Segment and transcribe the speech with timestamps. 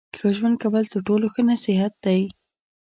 [0.17, 2.21] ښه ژوند کول تر ټولو ښه نصیحت دی.